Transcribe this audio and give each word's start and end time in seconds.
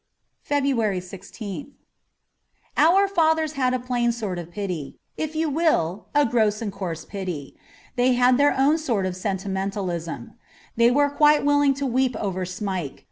^ 0.45 0.47
SI 0.49 0.61
J 0.61 0.71
FEBRUARY 0.71 0.99
i6th 0.99 1.67
OUR 2.75 3.07
fathers 3.07 3.51
had 3.53 3.75
a 3.75 3.79
plain 3.79 4.11
sort 4.11 4.39
of 4.39 4.49
pity: 4.49 4.97
if 5.15 5.35
you 5.35 5.47
will, 5.47 6.07
a 6.15 6.25
gross 6.25 6.59
and 6.59 6.71
coarse 6.73 7.05
pity. 7.05 7.55
They 7.97 8.13
had 8.13 8.39
their 8.39 8.57
own 8.57 8.79
sort 8.79 9.05
of 9.05 9.15
sentimentalism. 9.15 10.33
They 10.75 10.89
were 10.89 11.11
quite 11.11 11.45
willing 11.45 11.75
to 11.75 11.85
weep 11.85 12.15
over 12.15 12.45
Smike. 12.45 12.99